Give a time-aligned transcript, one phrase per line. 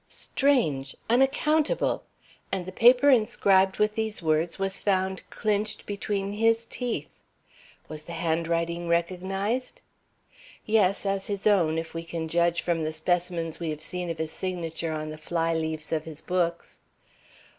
[0.09, 0.97] "Strange!
[1.11, 2.03] Unaccountable!
[2.51, 7.19] And the paper inscribed with these words was found clinched between his teeth!
[7.87, 9.83] Was the handwriting recognized?"
[10.65, 14.17] "Yes, as his own, if we can judge from the specimens we have seen of
[14.17, 16.81] his signature on the fly leaves of his books."